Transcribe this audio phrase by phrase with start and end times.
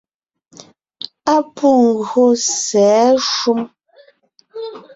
[1.33, 1.71] Á pû
[2.09, 2.27] gÿô
[2.65, 2.99] sɛ̌
[3.31, 3.61] shúm.